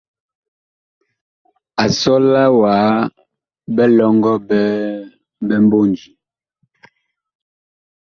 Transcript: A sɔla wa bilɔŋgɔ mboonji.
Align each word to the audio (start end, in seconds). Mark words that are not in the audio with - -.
A 1.83 1.85
sɔla 1.99 2.43
wa 2.59 2.73
bilɔŋgɔ 3.75 4.33
mboonji. 5.63 6.11